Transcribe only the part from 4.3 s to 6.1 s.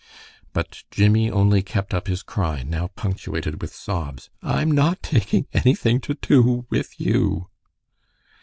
"I'm not taking anything